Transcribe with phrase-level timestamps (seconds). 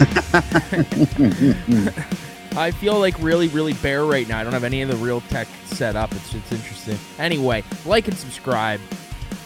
[0.00, 2.58] I like that one.
[2.58, 4.38] I feel like really, really bare right now.
[4.40, 6.12] I don't have any of the real tech set up.
[6.12, 6.98] It's it's interesting.
[7.18, 8.80] Anyway, like and subscribe.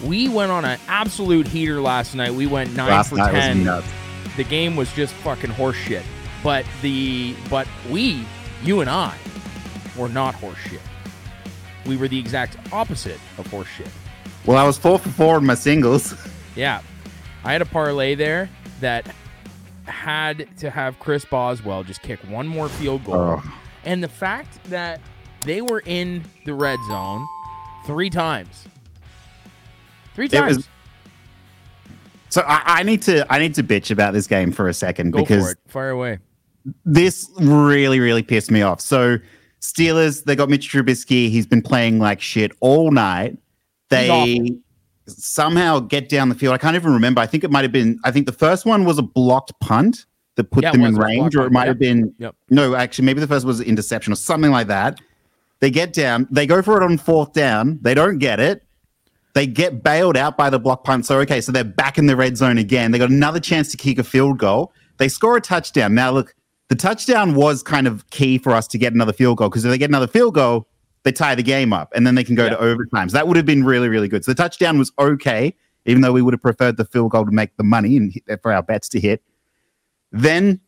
[0.02, 2.32] We went on an absolute heater last night.
[2.32, 3.82] We went nine Last for night was ten.
[4.36, 6.02] The game was just fucking horseshit.
[6.42, 8.24] But the but we,
[8.62, 9.16] you and I,
[9.96, 10.80] were not horseshit.
[11.86, 13.88] We were the exact opposite of horseshit.
[14.46, 16.14] Well, I was four for four in my singles.
[16.56, 16.82] Yeah.
[17.42, 18.48] I had a parlay there
[18.78, 19.12] that
[19.86, 23.14] had to have Chris Boswell just kick one more field goal.
[23.14, 23.54] Oh.
[23.84, 25.00] And the fact that
[25.42, 27.26] they were in the red zone
[27.86, 28.66] three times.
[30.14, 30.56] Three times.
[30.58, 30.68] was-
[32.30, 35.10] So I, I need to I need to bitch about this game for a second
[35.12, 35.54] Go because.
[35.68, 36.18] Fire away.
[36.84, 38.80] this really really pissed me off.
[38.80, 39.18] So
[39.60, 41.28] Steelers they got Mitch Trubisky.
[41.28, 43.38] He's been playing like shit all night.
[43.90, 44.56] They
[45.06, 46.54] somehow get down the field.
[46.54, 47.20] I can't even remember.
[47.20, 47.98] I think it might have been.
[48.04, 51.36] I think the first one was a blocked punt that put Yeah, them in range,
[51.36, 52.14] or it might have been.
[52.18, 52.34] Yep.
[52.50, 55.00] No, actually, maybe the first was interception or something like that.
[55.60, 56.26] They get down.
[56.30, 57.78] They go for it on fourth down.
[57.82, 58.62] They don't get it.
[59.34, 61.06] They get bailed out by the block punt.
[61.06, 62.90] So okay, so they're back in the red zone again.
[62.90, 64.72] They got another chance to kick a field goal.
[64.98, 65.94] They score a touchdown.
[65.94, 66.34] Now look,
[66.68, 69.70] the touchdown was kind of key for us to get another field goal because if
[69.70, 70.68] they get another field goal,
[71.04, 72.50] they tie the game up and then they can go Yeah.
[72.50, 73.08] to overtime.
[73.08, 74.24] So that would have been really, really good.
[74.24, 75.54] So the touchdown was okay,
[75.86, 78.40] even though we would have preferred the field goal to make the money and hit,
[78.42, 79.22] for our bets to hit.
[80.12, 80.60] Then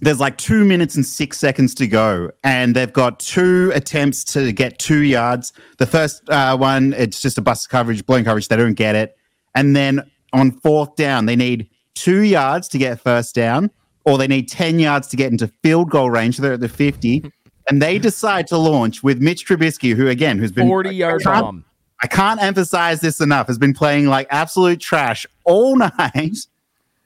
[0.00, 4.52] there's like two minutes and six seconds to go, and they've got two attempts to
[4.52, 5.52] get two yards.
[5.78, 8.48] The first uh, one, it's just a bust coverage, blown coverage.
[8.48, 9.16] They don't get it.
[9.54, 10.02] And then
[10.34, 13.70] on fourth down, they need two yards to get first down,
[14.04, 16.36] or they need 10 yards to get into field goal range.
[16.36, 17.32] So they're at the 50.
[17.68, 21.64] And they decide to launch with Mitch Trubisky, who, again, who's been 40 yard bomb.
[22.00, 26.36] I can't emphasize this enough, has been playing like absolute trash all night.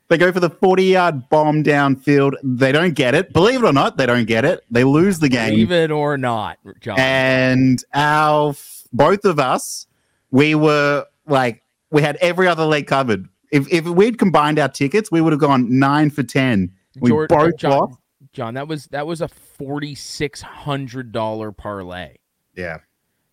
[0.08, 2.34] They go for the 40 yard bomb downfield.
[2.42, 3.32] They don't get it.
[3.32, 4.64] Believe it or not, they don't get it.
[4.70, 5.50] They lose the game.
[5.50, 6.98] Believe it or not, John.
[6.98, 8.54] And our
[8.92, 9.86] both of us,
[10.32, 13.28] we were like, we had every other leg covered.
[13.52, 16.72] If, if we'd combined our tickets, we would have gone nine for 10.
[17.00, 17.98] We Jord- both John, lost.
[18.32, 22.16] John, that was that was a forty six hundred dollar parlay
[22.56, 22.78] Yeah.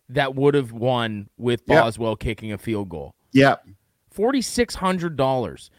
[0.08, 1.64] that would have won with.
[1.66, 3.14] Boswell kicking a field goal.
[3.32, 3.56] Yeah.
[4.10, 5.70] Forty six hundred dollars.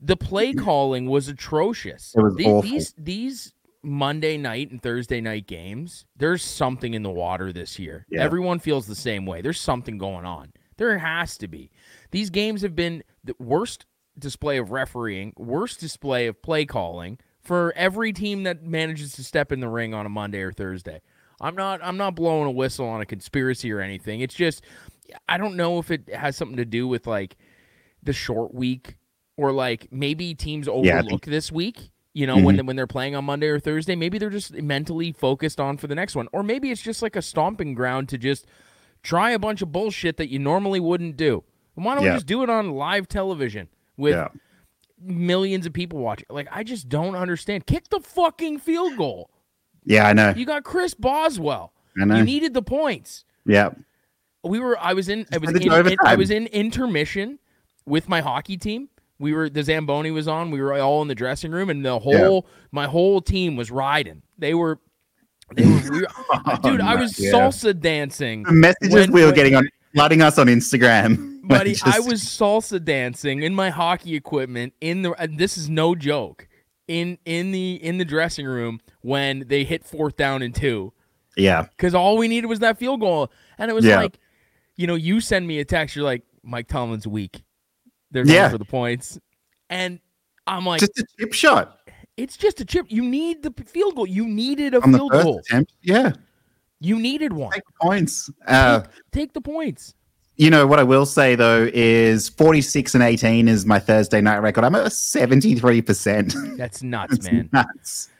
[0.00, 2.14] The play calling was atrocious.
[2.16, 2.62] It was The- awful.
[2.62, 3.52] These these
[3.82, 8.06] Monday night and Thursday night games, there's something in the water this year.
[8.08, 8.22] Yeah.
[8.22, 9.42] Everyone feels the same way.
[9.42, 10.54] There's something going on.
[10.78, 11.70] There has to be.
[12.10, 13.84] These games have been the worst
[14.18, 19.52] display of refereeing, worst display of play calling for every team that manages to step
[19.52, 21.00] in the ring on a Monday or Thursday.
[21.40, 24.20] I'm not I'm not blowing a whistle on a conspiracy or anything.
[24.20, 24.62] It's just
[25.28, 27.36] I don't know if it has something to do with like
[28.02, 28.96] the short week
[29.36, 31.90] or like maybe teams Yeah, overlook think- this week.
[32.16, 32.66] You know, when Mhm.
[32.66, 35.96] when they're playing on Monday or Thursday, maybe they're just mentally focused on for the
[35.96, 38.46] next one, or maybe it's just like a stomping ground to just
[39.02, 41.42] try a bunch of bullshit that you normally wouldn't do.
[41.74, 44.28] Why don't we just do it on live television with Yeah.
[45.00, 46.26] Millions of people watching?
[46.30, 47.66] Like, I just don't understand.
[47.66, 49.30] Kick the fucking field goal.
[49.84, 50.32] Yeah, I know.
[50.34, 51.72] You got Chris Boswell.
[52.00, 52.16] I know.
[52.16, 53.70] You needed the points yeah.
[54.42, 57.38] we were I was in I was in, in- I was in intermission
[57.86, 58.88] with my hockey team.
[59.18, 60.50] We were the Zamboni was on.
[60.50, 64.22] We were all in the dressing room, and the whole my whole team was riding.
[64.38, 64.80] They were,
[65.54, 66.08] they were, we were-
[66.62, 66.80] dude.
[66.80, 67.30] I oh was yeah.
[67.32, 71.33] salsa dancing, The messages When- we were when- getting on flooding us on Instagram.
[71.48, 71.76] buddy.
[71.84, 75.12] I was salsa dancing in my hockey equipment in the.
[75.12, 76.48] And this is no joke.
[76.86, 80.92] In in the in the dressing room when they hit fourth down and two.
[81.36, 81.62] yeah.
[81.62, 83.30] because all we needed was that field goal.
[83.58, 83.96] And it was Yeah.
[84.00, 84.18] like,
[84.76, 87.42] you know, you send me a text, you're like, Mike Tomlin's weak.
[88.10, 88.50] They're Yeah.
[88.50, 89.18] for the points.
[89.70, 89.98] And
[90.46, 91.80] I'm like, Just a chip shot
[92.16, 92.86] it's just a chip.
[92.88, 94.06] You need the field goal.
[94.06, 95.38] You needed a on field goal.
[95.40, 95.72] attempt.
[95.82, 96.12] Yeah.
[96.80, 97.50] You needed one.
[97.52, 98.30] Take the points.
[98.46, 99.94] Uh, Take the points.
[100.36, 104.38] You know what I will say though is 46 and 18 is my Thursday night
[104.38, 104.64] record.
[104.64, 106.34] I'm at 73 percent.
[106.56, 107.48] That's nuts, It's man.
[107.52, 108.10] nuts.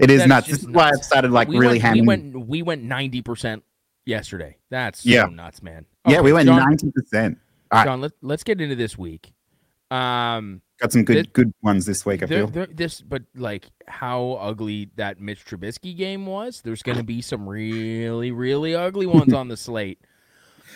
[0.00, 0.46] It is is nuts.
[0.48, 0.88] This is why.
[0.90, 2.32] I've started like we really went, hammering.
[2.48, 3.62] we went we went 90%
[4.06, 4.56] yesterday.
[4.70, 5.24] That's yeah.
[5.24, 5.86] so nuts, man.
[6.06, 7.38] yeah, we went John, 90 percent.
[7.70, 9.32] All right, John, let, let's get into this week.
[9.90, 12.22] Um got some good this- good ones this week.
[12.22, 12.46] I There- feel.
[12.48, 16.60] there- this, but like how ugly that Mitch Trubisky game was.
[16.62, 20.00] There's going to be some really, really ugly ones on the slate.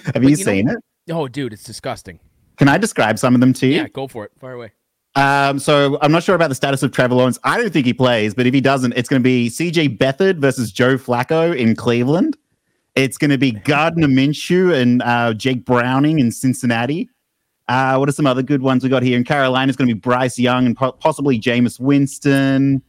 [0.04, 0.76] Have but you, you know- seen it?
[1.10, 2.18] Oh, dude, it's disgusting.
[2.56, 3.76] Can I describe some of them to you?
[3.76, 4.32] Yeah, go for it.
[4.40, 4.72] Fire away.
[5.14, 7.38] Um, so I'm not sure about the status of Trevor Lawrence.
[7.44, 10.38] I don't think he plays, but if he doesn't, it's going to be CJ Beathard
[10.38, 12.36] versus Joe Flacco in Cleveland.
[12.96, 17.08] It's going to be Gardner Minshew and uh, Jake Browning in Cincinnati.
[17.68, 19.16] Uh, what are some other good ones we got here?
[19.16, 22.82] In Carolina, it's going to be Bryce Young and po- possibly Jameis Winston.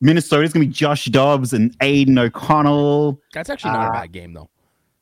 [0.00, 3.20] Minnesota is going to be Josh Dobbs and Aidan O'Connell.
[3.34, 4.48] That's actually not Uh, a bad game though.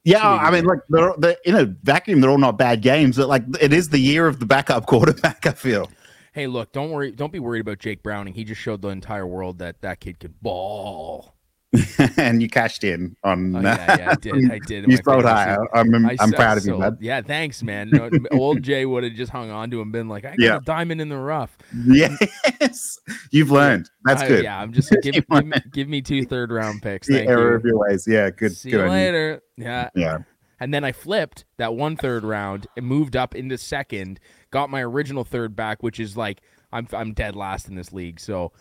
[0.08, 3.28] Yeah, I mean, look, they're, they're, in a vacuum, they're all not bad games, but
[3.28, 5.90] like it is the year of the backup quarterback, I feel.
[6.32, 8.32] Hey, look, don't worry, don't be worried about Jake Browning.
[8.32, 11.34] He just showed the entire world that that kid could ball.
[12.17, 13.55] and you cashed in on.
[13.55, 14.50] Oh, uh, yeah, yeah, I did.
[14.50, 14.87] I did.
[14.91, 15.56] you sold high.
[15.75, 16.97] I'm, I'm, I'm proud of you, bud.
[17.00, 17.91] Yeah, thanks, man.
[17.99, 20.56] No, old Jay would have just hung on to him, been like, "I got Yeah.
[20.56, 21.56] a diamond in the rough."
[21.87, 22.99] Yes,
[23.31, 23.91] you've learned.
[24.05, 24.44] That's I- good.
[24.44, 27.06] Yeah, I'm just give, give, me, give me two third round picks.
[27.06, 27.56] the Thank error you.
[27.56, 28.06] of your ways.
[28.09, 28.56] Yeah, good.
[28.56, 28.91] See good you.
[28.91, 29.43] later.
[29.56, 30.19] Yeah, Yeah.
[30.61, 34.20] and then I flipped that one third round and moved up into second.
[34.50, 36.41] Got my original third back, which is like
[36.73, 38.20] I'm I'm dead last in this league.
[38.20, 38.53] So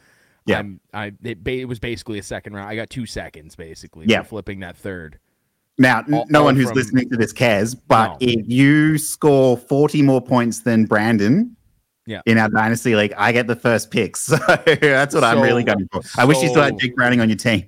[0.48, 0.60] Yeah.
[0.60, 2.70] I'm I it, ba- it was basically a second round.
[2.70, 4.06] I got two seconds basically.
[4.08, 4.22] Yeah.
[4.24, 5.20] for flipping that third.
[5.78, 8.18] Now, All- no all one who's from- listening to this cares, but No.
[8.22, 11.56] if you score 40 more points than Brandon
[12.08, 12.22] Yeah.
[12.26, 14.16] in our dynasty league, I get the first pick.
[14.18, 16.02] So that's what I'm really going for.
[16.18, 17.66] I wish you still had so- Jake Browning on your team.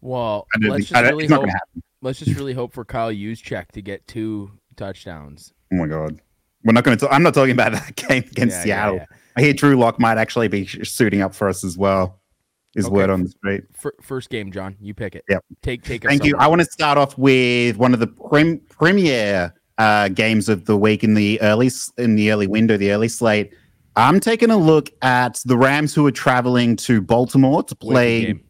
[0.00, 1.36] Well, I don't let's think, just really hope.
[1.40, 1.82] going to happen.
[2.02, 5.52] Let's just really hope for Kyle Juszczyk to get two touchdowns.
[5.72, 6.20] Oh my God.
[6.64, 7.08] We're not going to.
[7.10, 8.96] I'm not talking about that game against Yeah, yeah, Seattle.
[8.96, 9.06] yeah.
[9.36, 12.20] I hear Drew Lock might actually be suiting up for us as well.
[12.76, 12.92] Is Okay.
[12.94, 13.62] word on the street.
[13.72, 14.76] Fir- first game, John.
[14.80, 15.24] You pick it.
[15.28, 15.44] Yep.
[15.62, 16.02] Take take.
[16.02, 16.36] Thank you.
[16.36, 20.76] I want to start off with one of the prem- premier uh, games of the
[20.76, 23.52] week in the early in the early window, the early slate.
[23.96, 28.40] I'm taking a look at the Rams who are traveling to Baltimore to play.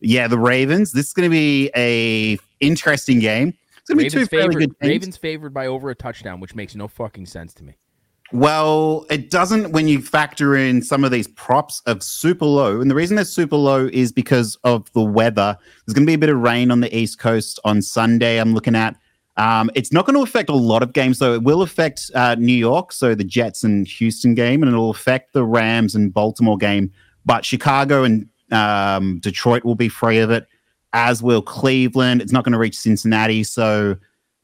[0.00, 0.92] Yeah, the Ravens.
[0.92, 3.52] This is going to be a interesting game.
[3.78, 4.90] It's going to be two fairly good teams.
[4.90, 7.74] Ravens favored by over a touchdown, which makes no fucking sense to me.
[8.32, 12.80] Well, it doesn't when you factor in some of these props of super low.
[12.80, 15.56] And the reason they're super low is because of the weather.
[15.86, 18.38] There's going to be a bit of rain on the East Coast on Sunday.
[18.38, 18.96] I'm looking at.
[19.36, 21.34] Um, it's not going to affect a lot of games, though.
[21.34, 25.34] It will affect uh, New York, so the Jets and Houston game, and it'll affect
[25.34, 26.90] the Rams and Baltimore game.
[27.26, 30.46] But Chicago and um, Detroit will be free of it,
[30.94, 32.22] as will Cleveland.
[32.22, 33.96] It's not going to reach Cincinnati, so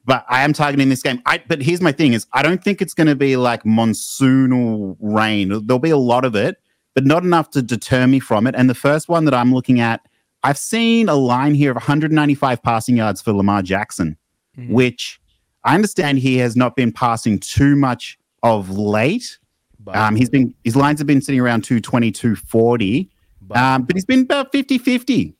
[0.05, 1.21] but I am targeting this game.
[1.25, 4.95] I, but here's my thing: is I don't think it's going to be like monsoonal
[4.99, 5.49] rain.
[5.65, 6.57] There'll be a lot of it,
[6.93, 8.55] but not enough to deter me from it.
[8.57, 10.01] And the first one that I'm looking at,
[10.43, 14.17] I've seen a line here of 195 passing yards for Lamar Jackson,
[14.57, 14.69] Mhm.
[14.71, 15.19] which
[15.63, 19.37] I understand he has not been passing too much of late.
[19.79, 23.09] But, Um, he's been his lines have been sitting around 220, 240,
[23.41, 25.35] but um, but he's been about 50 50.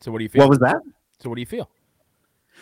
[0.00, 0.40] so what do you feel?
[0.40, 0.76] What was that?
[1.20, 1.70] so what do you feel?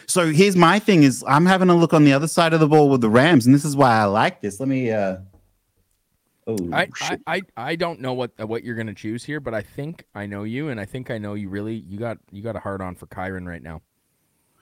[0.07, 2.69] So here's my thing: is I'm having a look on the other side of the
[2.69, 4.61] ball with the Rams, and this is why I like this.
[4.61, 4.91] Let me.
[4.91, 5.19] uh
[6.47, 7.19] Oh, I, I.
[7.27, 10.43] I, I don't know what what you're gonna choose here, but I think I know
[10.45, 11.75] you, and I think I know you really.
[11.75, 13.83] You got you got a hard on for Kyren right now.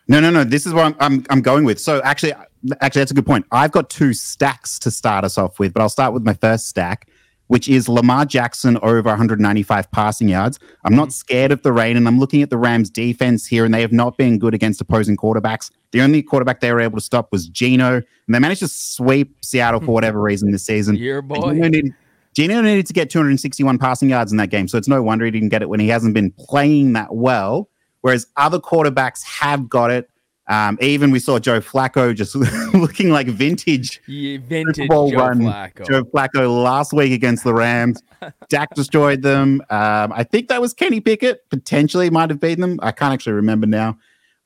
[0.09, 0.45] no, no, no.
[0.45, 1.81] This is what I'm, I'm I'm going with.
[1.81, 2.35] So actually,
[2.81, 3.47] actually, that's a good point.
[3.53, 6.69] I've got two stacks to start us off with, but I'll start with my first
[6.69, 7.09] stack,
[7.49, 10.59] which is Lamar Jackson over 195 passing yards.
[10.85, 11.13] I'm not mm-hmm.
[11.13, 13.93] scared of the rain, and I'm looking at the Rams defense here, and they have
[13.93, 15.71] not been good against opposing quarterbacks.
[15.91, 19.37] The only quarterback they were able to stop was Geno, and they managed to sweep
[19.43, 20.97] Seattle for whatever reason this season.
[20.97, 21.55] Your boy.
[21.55, 21.95] Geno needed,
[22.35, 25.31] Geno needed to get 261 passing yards in that game, so it's no wonder he
[25.31, 27.69] didn't get it when he hasn't been playing that well.
[28.03, 30.09] Whereas other quarterbacks have got it.
[30.49, 32.35] Um, even we saw Joe Flacco just
[32.75, 35.87] looking like vintage Yeah, vintage Bowl Joe run, Flacco.
[35.87, 38.03] Joe Flacco last week against the Rams.
[38.49, 39.61] Dak destroyed them.
[39.69, 41.49] Um, I think that was Kenny Pickett.
[41.51, 42.81] Potentially might have beaten them.
[42.83, 43.99] I can't actually remember now.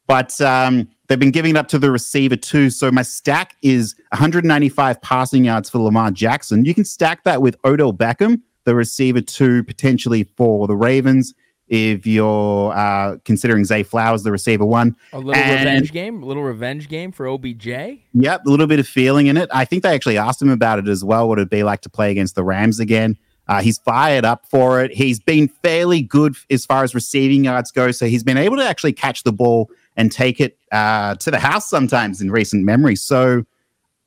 [0.09, 2.69] But um, they've been giving it up to the receiver too.
[2.71, 6.65] So my stack is 195 passing yards for Lamar Jackson.
[6.65, 11.33] You can stack that with Odell Beckham, the receiver two, potentially for the Ravens.
[11.75, 16.27] If you're uh, considering Zay Flowers, the receiver one, a little and- revenge game, a
[16.27, 17.67] little revenge game for OBJ.
[17.67, 19.49] Yep, a little bit of feeling in it.
[19.55, 21.31] I think they actually asked him about it as well.
[21.31, 23.17] What it'd be like to play against the Rams again.
[23.49, 24.93] Uh, he's fired up for it.
[24.93, 27.91] He's been fairly good as far as receiving yards go.
[27.91, 31.39] So he's been able to actually catch the ball and take it uh, to the
[31.39, 32.97] house sometimes in recent memory.
[32.97, 33.45] So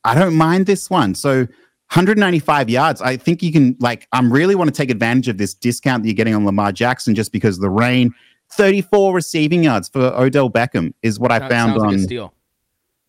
[0.03, 1.15] I don't mind this one.
[1.15, 1.48] So
[1.89, 3.01] 195 yards.
[3.01, 4.08] I think you can like.
[4.12, 7.15] I'm really want to take advantage of this discount that you're getting on Lamar Jackson
[7.15, 8.13] just because of the rain.
[8.51, 11.94] 34 receiving yards for Odell Beckham is what I found on.
[11.98, 12.32] like.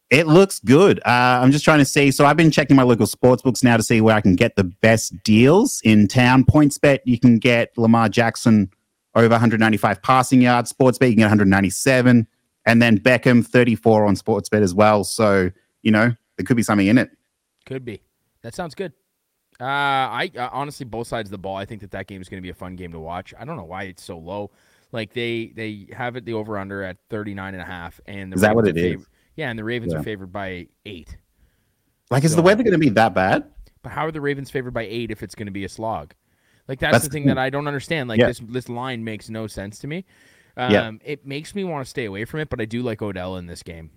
[0.08, 1.00] It looks good.
[1.00, 2.12] Uh, I'm just trying to see.
[2.12, 4.54] So I've been checking my local sports books now to see where I can get
[4.54, 6.44] the best deals in town.
[6.44, 8.70] PointsBet, you can get Lamar Jackson
[9.16, 10.72] over 195 passing yards.
[10.72, 12.26] Sportsbet, you can get 197.
[12.66, 15.02] And then Beckham 34 on Sportsbet as well.
[15.02, 15.50] So,
[15.82, 17.10] you know, there could be something in it.
[17.64, 18.00] Could be.
[18.46, 18.92] That sounds good.
[19.60, 21.56] Uh, I uh, honestly, both sides of the ball.
[21.56, 23.34] I think that that game is going to be a fun game to watch.
[23.36, 24.52] I don't know why it's so low.
[24.92, 28.36] Like they they have it the over under at 39 and a half and the
[28.36, 29.06] Is that what Ravens it is?
[29.34, 29.98] Yeah, and the Ravens Yeah.
[29.98, 31.16] are favored by 8.
[32.08, 33.50] Like, is So- the weather going to be that bad?
[33.82, 36.14] But how are the Ravens favored by eight if it's going to be a slog?
[36.68, 37.26] Like that's, That's the thing.
[37.26, 38.08] that I don't understand.
[38.08, 38.28] Like Yeah.
[38.28, 40.04] this this line makes no sense to me.
[40.56, 40.92] Um, Yeah.
[41.04, 43.46] It makes me want to stay away from it, but I do like Odell in
[43.46, 43.90] this game.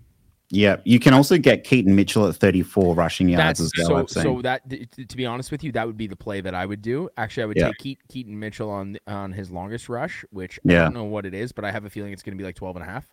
[0.52, 4.06] Yeah, you can also get Keaton Mitchell at 34 rushing yards That's as well.
[4.08, 4.20] so.
[4.20, 6.82] So that to be honest with you, that would be the play that I would
[6.82, 7.08] do.
[7.16, 7.66] Actually, I would Yeah.
[7.68, 10.80] take Keat, Keaton Mitchell on on his longest rush, which Yeah.
[10.80, 12.44] I don't know what it is, but I have a feeling it's going to be
[12.44, 13.12] like 12 and a half.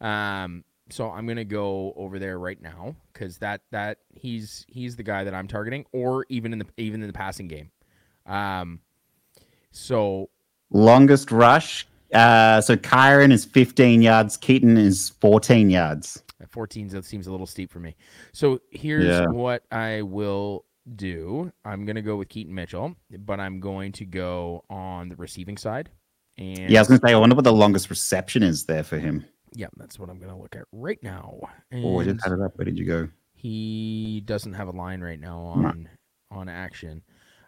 [0.00, 4.96] Um, so I'm going to go over there right now because that that he's he's
[4.96, 7.70] the guy that I'm targeting, or even in the even in the passing game.
[8.26, 8.80] Um,
[9.72, 10.28] so
[10.70, 11.86] Longest rush.
[12.12, 14.36] Uh, so Kyren is 15 yards.
[14.36, 16.22] Keaton is 14 yards.
[16.44, 17.96] At 14 seems a little steep for me.
[18.32, 19.26] So here's Yeah.
[19.28, 21.50] what I will do.
[21.64, 25.56] I'm going to go with Keaton Mitchell, but I'm going to go on the receiving
[25.56, 25.88] side.
[26.36, 28.82] And Yeah, I was going to say, I wonder what the longest reception is there
[28.82, 29.24] for him.
[29.54, 31.38] yeah, that's what I'm going to look at right now.
[31.72, 32.58] Oh, I And just had it up.
[32.58, 33.08] Where did you go?
[33.36, 35.88] he doesn't have a line right now on
[36.30, 37.02] on action.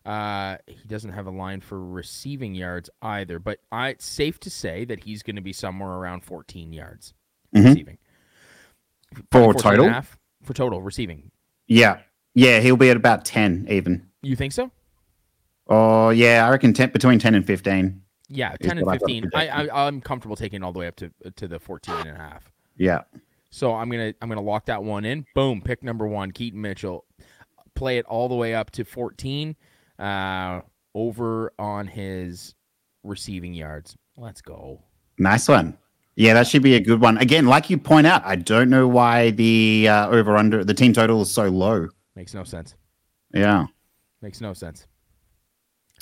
[0.04, 4.50] Uh, he doesn't have a line for receiving yards either, but I, it's safe to
[4.50, 7.12] say that he's going to be somewhere around 14 yards
[7.54, 7.64] Mhm.
[7.70, 7.98] receiving.
[9.16, 9.92] For Probably 14 and a total?
[9.92, 11.30] half for total receiving.
[11.66, 12.00] Yeah.
[12.34, 14.06] Yeah, he'll be at about 10 even.
[14.22, 14.70] You think so?
[15.68, 18.02] Oh, yeah, I reckon 10, between 10 and 15.
[18.28, 19.30] Yeah, 10 and what I got 15.
[19.34, 22.14] I, I I'm comfortable taking all the way up to to the 14 and a
[22.14, 22.50] half.
[22.76, 23.02] Yeah.
[23.50, 25.24] So I'm going to I'm going to lock that one in.
[25.34, 27.04] Boom, pick number 1, Keaton Mitchell.
[27.74, 29.54] Play it all the way up to 14
[29.98, 30.60] uh
[30.94, 32.54] over on his
[33.04, 33.96] receiving yards.
[34.16, 34.82] Let's go.
[35.18, 35.78] Nice one.
[36.16, 37.18] Yeah, that should be a good one.
[37.18, 40.94] Again, like you point out, I don't know why the uh, over under the team
[40.94, 41.88] total is so low.
[42.14, 42.74] Makes no sense.
[43.34, 43.66] Yeah.
[44.22, 44.86] Makes no sense.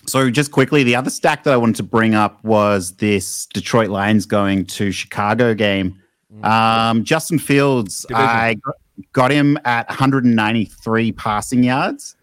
[0.07, 3.91] So just quickly, the other stack that I wanted to bring up was this Detroit
[3.91, 6.01] Lions going to Chicago game.
[6.43, 8.29] Um, Justin Fields, Division.
[8.29, 8.75] I got-
[9.13, 12.17] got him at 193 passing yards.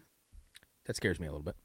[0.86, 1.56] That scares me a little bit.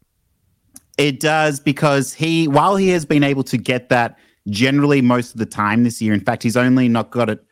[0.97, 4.17] It does because he, while he has been able to get that
[4.49, 7.43] generally most of the time this year, in fact, he's only not got it.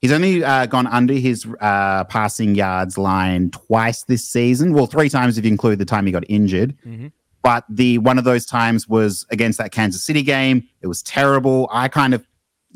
[0.00, 4.72] He's only uh, gone under his uh, passing yards line twice this season.
[4.72, 6.76] Well, three times if you include the time he got injured.
[6.86, 7.12] Mhm.
[7.42, 10.64] But the one of those times was against that Kansas City game.
[10.82, 11.68] It was terrible.
[11.72, 12.26] I kind of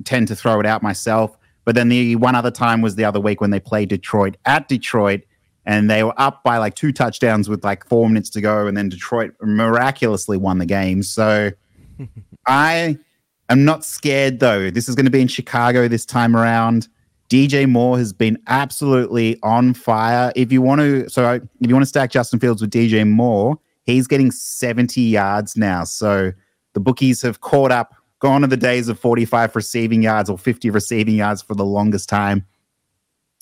[0.05, 1.37] tend to throw it out myself.
[1.65, 4.69] But then the one other time was the other week when they played Detroit at
[4.69, 5.23] Detroit
[5.67, 8.77] and they were up by like two touchdowns with like four minutes to go, and
[8.77, 11.03] then Detroit miraculously won the game.
[11.03, 11.51] So
[12.47, 12.99] I
[13.53, 14.71] am not scared though.
[14.71, 16.89] This is going to be in Chicago this time around.
[17.29, 20.33] DJ Moore has been absolutely on fire.
[20.35, 23.57] If you want to, so if you want to stack Justin Fields with DJ Moore,
[23.85, 25.85] he's getting 70 yards now.
[25.85, 26.33] So
[26.73, 30.71] the bookies have caught up, gone to the days of 45 receiving yards or 50
[30.71, 32.45] receiving yards for the longest time.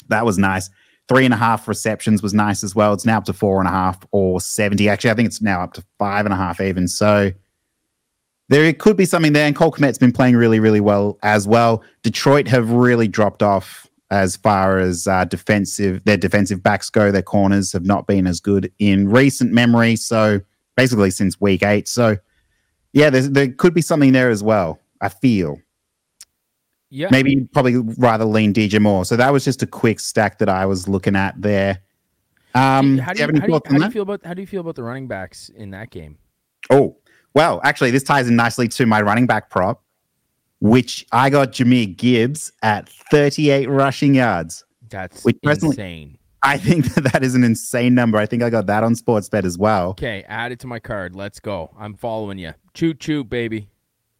[0.08, 0.68] That was nice.
[1.08, 2.92] Three and a half receptions was nice as well.
[2.92, 4.86] It's now up to four and a half or 70.
[4.88, 6.88] Actually, I think it's now up to five and a half even.
[6.88, 7.32] So
[8.48, 9.46] there could be something there.
[9.46, 11.82] And Cole Kmet's been playing really, really well as well.
[12.02, 17.10] Detroit have really dropped off as far as uh, defensive, their defensive backs go.
[17.12, 19.96] Their corners have not been as good in recent memory.
[19.96, 20.40] So
[20.76, 21.88] basically since week eight.
[21.88, 22.16] So
[22.92, 24.80] yeah, there's, there could be something there as well.
[25.00, 25.58] I feel
[26.88, 27.08] Yeah.
[27.10, 29.04] maybe you'd probably rather lean DJ Moore.
[29.04, 31.82] So that was just a quick stack that I was looking at there.
[32.54, 34.02] Um, how do do you you, have any how do you, how do you feel
[34.02, 36.16] about how do you feel about the running backs in that game?
[36.70, 36.96] Oh,
[37.34, 39.82] well, actually, this ties in nicely to my running back prop,
[40.60, 44.64] which I got Jahmyr Gibbs at 38 rushing yards.
[44.88, 46.14] That's Which personally- insane.
[46.42, 48.16] I think that that is an insane number.
[48.16, 49.90] I think I got that on Sportsbet as well.
[49.90, 51.16] Okay, add it to my card.
[51.16, 51.70] Let's go.
[51.76, 52.54] I'm following you.
[52.74, 53.68] Choo choo, baby.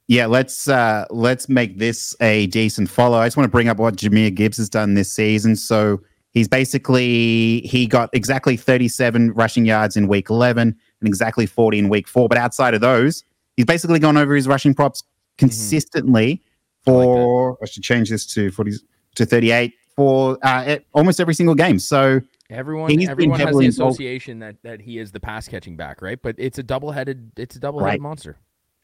[0.08, 3.18] Yeah, let's uh let's make this a decent follow.
[3.18, 5.54] I just want to bring up what Jahmyr Gibbs has done this season.
[5.54, 6.00] So
[6.32, 11.88] he's basically he got exactly 37 rushing yards in week 11 and exactly 40 in
[11.88, 13.25] week 4, but outside of those,
[13.57, 15.02] he's basically gone over his rushing props
[15.37, 16.43] consistently
[16.85, 18.73] for I should change this to 40
[19.17, 21.78] to 38 for uh, almost every single game.
[21.78, 26.00] So Everyone, everyone has the involved- association that that he is the pass catching back,
[26.00, 26.19] right?
[26.23, 27.31] But it's a double headed.
[27.37, 28.00] It's a double headed Right.
[28.00, 28.38] monster.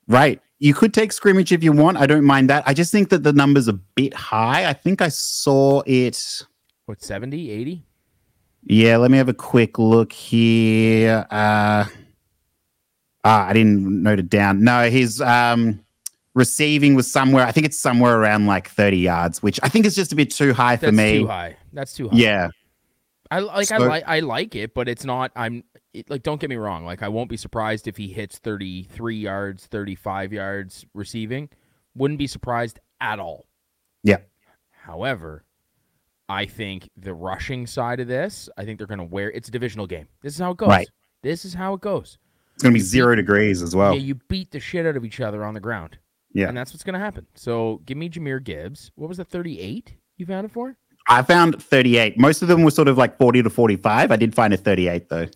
[0.06, 0.38] Right.
[0.59, 1.97] You could take scrimmage if you want.
[1.97, 2.62] I don't mind that.
[2.66, 4.68] I just think that the number's are a bit high.
[4.68, 6.42] I think I saw it.
[6.85, 7.83] What 70, 80?
[8.64, 11.26] Yeah, let me have a quick look here.
[11.30, 11.87] Uh,
[13.24, 14.62] ah, I didn't note it down.
[14.62, 15.84] No, his um,
[16.34, 17.46] receiving was somewhere.
[17.46, 20.30] I think it's somewhere around like 30 yards, which I think is just a bit
[20.30, 20.96] too high for me.
[20.96, 21.18] That's me.
[21.18, 21.56] too high.
[21.72, 22.16] That's too high.
[22.16, 22.48] Yeah.
[23.30, 25.32] I like I like I like it, but it's not.
[25.34, 26.84] I'm it, like don't get me wrong.
[26.84, 31.48] Like I won't be surprised if he hits 33 yards, 35 yards receiving.
[31.96, 33.46] Wouldn't be surprised at all.
[34.02, 34.18] Yeah.
[34.70, 35.44] However,
[36.28, 39.30] I think the rushing side of this, I think they're going to wear.
[39.30, 40.08] It's a divisional game.
[40.22, 40.68] This is how it goes.
[40.68, 40.88] Right.
[41.22, 42.18] This is how it goes.
[42.54, 43.94] It's going to be zero degrees as well.
[43.94, 45.99] Yeah, you beat the shit out of each other on the ground.
[46.32, 46.49] Yeah.
[46.49, 47.26] and that's what's going to happen.
[47.34, 48.90] So give me Jahmyr Gibbs.
[48.96, 50.76] What was the thirty-eight you found it for?
[51.08, 52.18] I found 38.
[52.18, 54.11] Most of them were sort of like 40 to 45.
[54.11, 55.26] I did find a 38 though.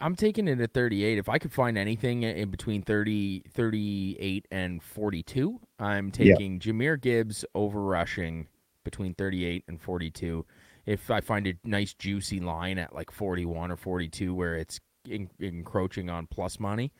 [0.00, 1.16] I'm taking it at 38.
[1.18, 6.34] If I could find anything in between 30, 38 and 42, I'm Yeah.
[6.34, 8.46] taking Jahmyr Gibbs over rushing
[8.84, 10.44] between 38 and 42.
[10.84, 14.78] If I find a nice juicy line at like 41 or 42 where it's
[15.10, 16.92] en- encroaching on plus money,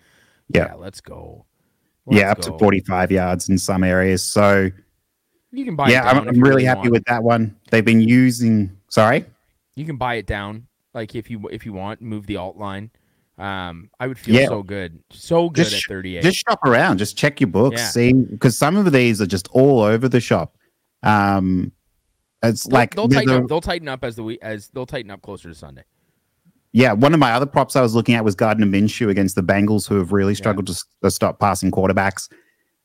[0.55, 0.75] Yeah.
[0.75, 1.47] let's go.
[2.09, 2.59] yeah, Let's up go.
[2.59, 4.23] to 45 yards in some areas.
[4.23, 4.71] So
[5.53, 6.93] You can buy it yeah, I'm, I'm really happy want.
[6.93, 7.57] with that one.
[7.71, 8.77] They've been using.
[8.91, 9.25] Sorry.
[9.75, 12.91] You can buy it down, like if you if you want, move the alt line.
[13.39, 14.47] Um, I would feel Yeah.
[14.47, 16.23] so good, so good Just at 38.
[16.23, 16.97] Just shop around.
[16.99, 17.79] Just check your books.
[17.81, 17.89] Yeah.
[17.89, 20.57] See, because some of these are just all over the shop.
[21.03, 21.73] Um,
[22.43, 23.49] it's They'll, like they'll tighten a- up.
[23.49, 25.83] They'll tighten up as the week as they'll tighten up closer to Sunday.
[26.73, 26.93] Yeah.
[26.93, 29.89] One of my other props I was looking at was Gardner Minshew against the Bengals,
[29.89, 32.29] who have really struggled to, to stop passing quarterbacks.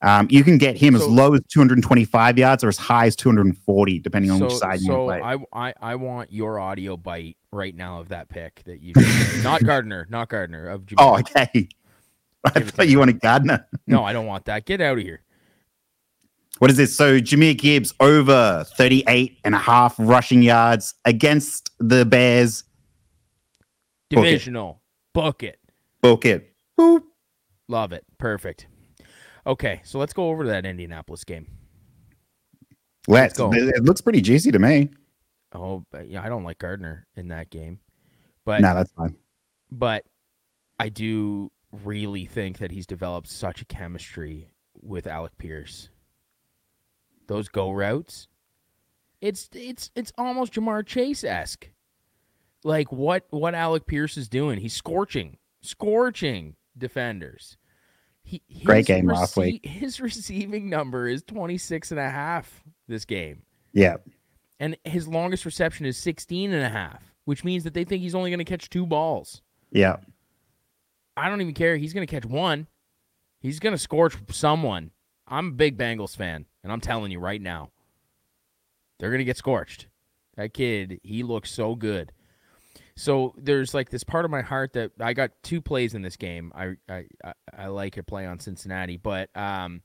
[0.04, 4.00] Um, you can get him as low as 225 yards or as high as 240,
[4.00, 5.22] depending on so which side you so play.
[5.22, 8.94] I, I I want your audio bite right now of that pick that you
[9.44, 11.70] not Gardner, not Gardner of oh, okay.
[12.44, 13.68] I Give thought you wanted Gardner.
[13.86, 14.66] no, I don't want that.
[14.66, 15.22] Get out of here.
[16.58, 16.96] What is this?
[16.96, 22.64] So Jahmyr Gibbs over 38 and a half rushing yards against the Bears.
[24.16, 24.82] Divisional,
[25.14, 25.60] book it.
[26.02, 26.54] Book it.
[26.78, 27.04] Boop.
[27.68, 28.04] Love it.
[28.18, 28.68] Perfect.
[29.46, 31.48] Okay, so let's go over to that Indianapolis game.
[33.08, 33.38] Let's.
[33.38, 33.52] go.
[33.54, 34.90] It, looks pretty juicy to me.
[35.54, 37.80] Oh, but yeah, I don't like Gardner in that game,
[38.46, 39.16] but no, that's fine.
[39.72, 40.06] but
[40.80, 41.52] I do
[41.84, 44.52] really think that he's developed such a chemistry
[44.82, 45.90] with Alec Pierce.
[47.28, 48.28] Those go routes,
[49.20, 51.70] it's it's it's almost Ja'Marr Chase esque.
[52.64, 57.58] Like what what Alec Pierce is doing, he's scorching, scorching defenders.
[58.24, 59.66] He, Great game last rece- week.
[59.66, 63.42] His receiving number is 26 and a half this game
[63.74, 63.98] Yeah.
[64.60, 68.14] and his longest reception is 16 and a half, which means that they think he's
[68.16, 69.42] only going to catch two balls.
[69.72, 69.98] Yeah.
[71.18, 71.78] I don't even care.
[71.78, 72.68] He's going to catch one.
[73.40, 74.92] He's going to scorch someone.
[75.28, 77.72] I'm a big Bengals fan, and I'm telling you right now,
[79.00, 79.88] they're going to get scorched.
[80.38, 82.12] That kid, he looks so good.
[82.96, 86.18] So there's like this part of my heart that I got two plays in this
[86.18, 86.52] game.
[86.56, 89.82] I I I, I like a play on Cincinnati, but um,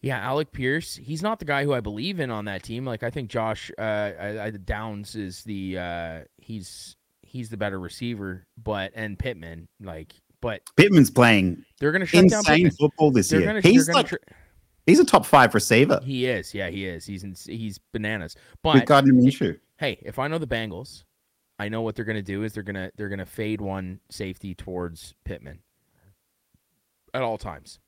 [0.00, 2.84] yeah, Alec Pierce, he's not the guy who I believe in on that team.
[2.84, 7.80] Like I think Josh uh, I, I, Downs is the uh, he's he's the better
[7.80, 12.70] receiver, but and Pittman like, but Pittman's playing they're gonna shut down insane Pittman.
[12.72, 13.48] football this They're year.
[13.48, 14.12] gonna, he's gonna like
[14.86, 17.04] he's a top five receiver he is, yeah, he is.
[17.04, 18.36] He's in, he's bananas.
[18.36, 19.58] with But Gardner Minshew.
[19.78, 21.02] hey, if I know the Bengals,
[21.58, 25.14] I know what they're gonna do is they're gonna they're gonna fade one safety towards
[25.24, 25.60] Pittman
[27.12, 27.80] at all times.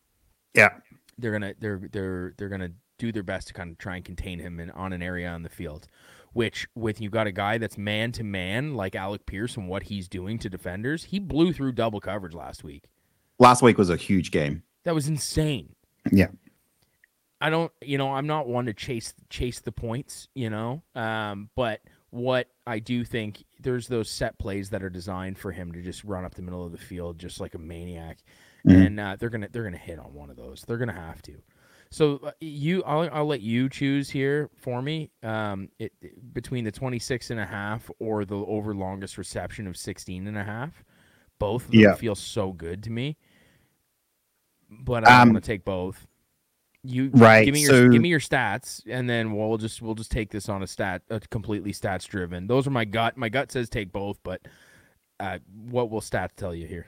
[0.55, 0.71] Yeah.
[1.19, 4.39] They're gonna they're they're they're gonna do their best to kind of try and contain
[4.39, 5.87] him in, on an area on the field.
[6.33, 9.85] Which with you got a guy that's man to man like Alec Pierce and what
[9.85, 12.85] he's doing to defenders, he blew through double coverage last week.
[13.41, 14.63] Last week was a huge game.
[14.85, 15.75] That was insane.
[16.13, 16.29] Yeah.
[17.41, 20.83] I don't, you know, I'm not one to chase chase the points, you know.
[20.95, 21.81] Um, but
[22.11, 26.05] what I do think there's those set plays that are designed for him to just
[26.05, 28.19] run up the middle of the field just like a maniac,
[28.67, 28.87] Mhm.
[28.87, 30.63] and uh, they're gonna they're gonna hit on one of those.
[30.63, 31.43] They're gonna have to.
[31.91, 35.11] So uh, you, I'll, I'll let you choose here for me.
[35.25, 39.77] Um, it, it- between the 26 and a half or the over longest reception of
[39.77, 40.85] 16 and a half.
[41.41, 41.95] Both of them Yeah.
[41.95, 43.17] feel so good to me.
[44.71, 46.07] But I Um, gonna take both.
[46.83, 49.95] You Right, Give me your so- give me your stats, and then we'll just we'll
[49.95, 52.47] just take this on a stat, a completely stats driven.
[52.47, 53.17] Those are my gut.
[53.19, 54.41] My gut says take both, but
[55.19, 55.39] uh,
[55.69, 56.87] what will stats tell you here?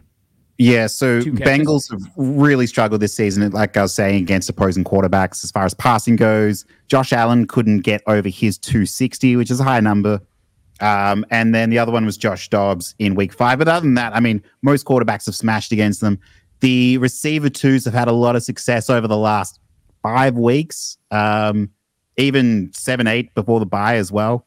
[0.58, 5.42] Yeah, so Bengals have really struggled this season, like I was saying, against opposing quarterbacks
[5.44, 6.64] as far as passing goes.
[6.88, 10.20] Josh Allen couldn't get over his 260, which is a high number.
[10.80, 13.58] Um, and then the other one was Josh Dobbs in week five.
[13.58, 16.18] But other than that, I mean, most quarterbacks have smashed against them.
[16.60, 19.58] The receiver twos have had a lot of success over the last
[20.02, 21.70] five weeks, um,
[22.16, 24.46] even seven, eight before the bye as well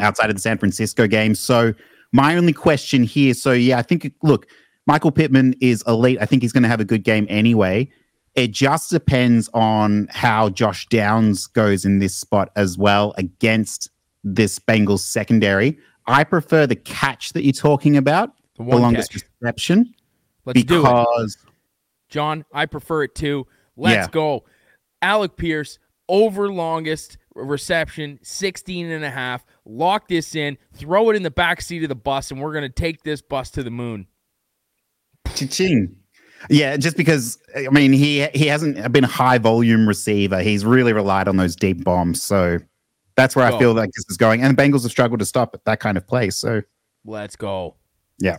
[0.00, 1.34] outside of the San Francisco game.
[1.34, 1.74] So
[2.12, 4.46] my only question here, so yeah, I think look,
[4.86, 6.16] Michael Pittman is elite.
[6.20, 7.90] I think he's going to have a good game anyway.
[8.34, 13.90] It just depends on how Josh Downs goes in this spot as well against
[14.24, 15.76] this Bengals secondary.
[16.06, 19.24] I prefer the catch that you're talking about, The the longest catch.
[19.42, 19.92] reception,
[20.46, 21.36] Let's do it,
[22.08, 22.44] John.
[22.54, 23.46] I prefer it too.
[23.76, 24.10] Let's Yeah.
[24.10, 24.44] go.
[25.02, 29.44] Alec Pierce over longest reception, 16 and a half.
[29.64, 32.62] Lock this in, throw it in the back seat of the bus, and we're going
[32.62, 34.06] to take this bus to the moon.
[35.34, 35.94] Ching.
[36.50, 40.40] Yeah, just because I mean he he hasn't been a high volume receiver.
[40.40, 42.22] He's really relied on those deep bombs.
[42.22, 42.58] So
[43.16, 43.56] that's where Go.
[43.56, 44.42] I feel like this is going.
[44.42, 46.30] And the Bengals have struggled to stop at that kind of play.
[46.30, 46.62] So
[47.04, 47.76] Let's go.
[48.18, 48.38] Yeah.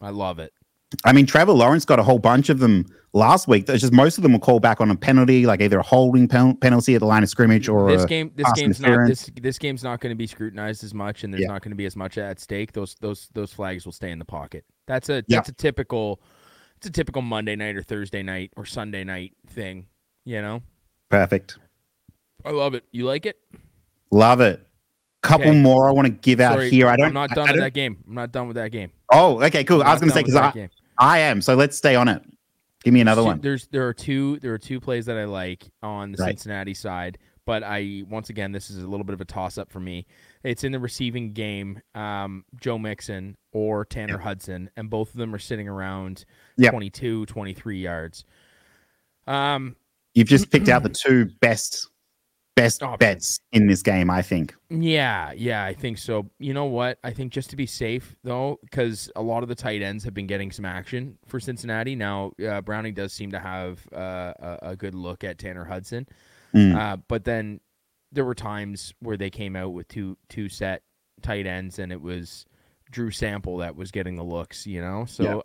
[0.00, 0.52] I love it.
[1.04, 3.66] I mean, Trevor Lawrence got a whole bunch of them last week.
[3.66, 6.26] There's just most of them were called back on a penalty, like either a holding
[6.26, 9.30] pen- penalty at the line of scrimmage or this uh, game this game's not this
[9.40, 11.48] this game's not going to be scrutinized as much and there's Yeah.
[11.48, 14.18] not going to be as much at stake those those those flags will stay in
[14.18, 15.38] the pocket that's a Yeah.
[15.38, 16.20] that's a typical
[16.76, 19.86] it's a typical monday night or thursday night or sunday night thing
[20.24, 20.62] you know
[21.08, 21.58] perfect.
[22.44, 23.36] i love it you like it
[24.12, 24.66] Love it.
[25.22, 25.60] Couple Okay.
[25.60, 26.88] more I want to give out Sorry, here.
[26.88, 27.08] I don't.
[27.08, 29.64] i'm not done I with that game i'm not done with that game Oh, okay,
[29.64, 29.82] cool.
[29.82, 30.70] I'm I was going to say because I, game.
[31.00, 31.40] I am.
[31.42, 32.22] So let's stay on it.
[32.84, 33.40] Give me another one.
[33.40, 36.28] There's there are two there are two plays that I like on the Right.
[36.30, 39.70] Cincinnati side, but I once again this is a little bit of a toss up
[39.70, 40.06] for me.
[40.44, 44.22] It's in the receiving game, um, Joe Mixon or Tanner Yep.
[44.22, 46.24] Hudson, and both of them are sitting around
[46.56, 46.70] Yep.
[46.72, 48.24] 22, 23 yards.
[49.26, 49.76] Um,
[50.14, 51.89] You've just picked out the two best
[52.62, 52.98] best Options.
[52.98, 54.10] bets in this game.
[54.10, 54.54] I think.
[54.68, 56.30] yeah, yeah, I think so.
[56.38, 56.98] You know what?
[57.04, 60.14] I think just to be safe though, because a lot of the tight ends have
[60.14, 61.94] been getting some action for Cincinnati.
[61.96, 66.06] Now, uh, Browning does seem to have uh, a, a good look at Tanner Hudson.
[66.54, 66.76] Mm.
[66.76, 67.60] Uh, but then
[68.12, 70.82] there were times where they came out with two two set
[71.22, 72.46] tight ends, and it was
[72.90, 74.66] Drew Sample that was getting the looks.
[74.66, 75.44] You know, so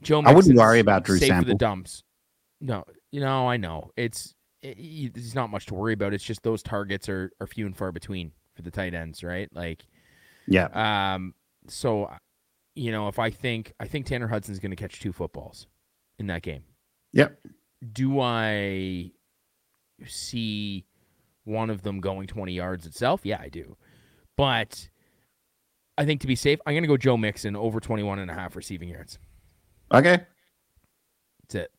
[0.00, 0.22] Joe.
[0.24, 1.52] I wouldn't worry about Drew Sample.
[1.52, 2.04] the dumps.
[2.60, 6.12] No, you know, I know it's it, there's not much to worry about.
[6.14, 9.48] It's just those targets are are few and far between for the tight ends, right?
[9.54, 9.84] Like,
[10.46, 10.66] Yeah.
[11.14, 11.34] um,
[11.68, 12.10] so
[12.74, 15.66] you know, if I think I think Tanner Hudson's going to catch two footballs
[16.18, 16.62] in that game
[17.12, 17.38] Yep.
[17.92, 19.10] do I
[20.06, 20.84] see
[21.44, 23.20] one of them going 20 yards itself?
[23.24, 23.76] Yeah, I do.
[24.36, 24.88] But
[25.96, 28.34] I think to be safe, I'm going to go Joe Mixon over 21 and a
[28.34, 29.18] half receiving yards.
[29.92, 30.18] Okay.
[31.42, 31.72] That's it.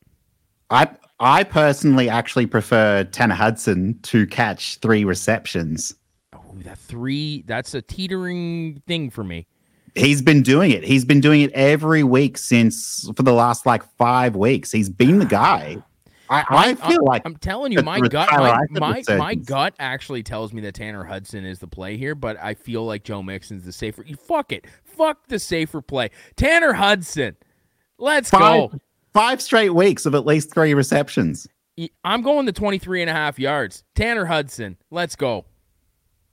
[0.70, 5.94] I I personally actually prefer Tanner Hudson to catch three receptions.
[6.34, 9.46] Oh, that three, that's a teetering thing for me.
[9.96, 10.84] He's been doing it.
[10.84, 14.72] He's been doing it every week since for the last like five weeks.
[14.72, 15.84] He's been the guy.
[16.30, 20.54] I, I feel like I'm telling you, my gut, my, my, my gut actually tells
[20.54, 23.72] me that Tanner Hudson is the play here, but I feel like Joe Mixon's the
[23.72, 24.06] safer.
[24.28, 26.12] Fuck it, fuck the safer play.
[26.36, 27.36] Tanner Hudson,
[27.98, 28.80] let's five, go.
[29.14, 31.48] Five straight weeks of at least three receptions.
[32.04, 33.84] I'm going to 23 and a half yards.
[33.96, 35.46] Tanner Hudson, let's go.